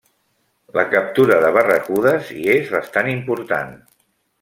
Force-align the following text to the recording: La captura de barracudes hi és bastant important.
La 0.77 0.85
captura 0.93 1.37
de 1.45 1.53
barracudes 1.57 2.35
hi 2.41 2.49
és 2.59 2.75
bastant 2.79 3.15
important. 3.17 3.75